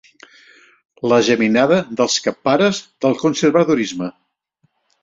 La 1.11 1.19
geminada 1.27 1.79
dels 2.01 2.17
cappares 2.29 2.83
del 3.07 3.17
conservadorisme. 3.25 4.15